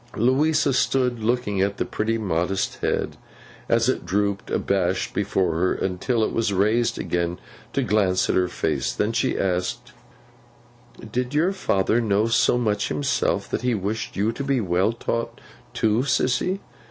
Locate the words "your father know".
11.35-12.25